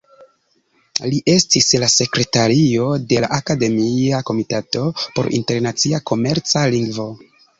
[1.09, 4.85] Li estis la sekretario de la Akademia Komitato
[5.19, 7.07] por Internacia Komerca Lingvo.